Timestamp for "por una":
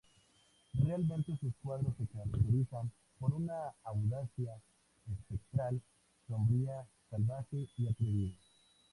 3.19-3.71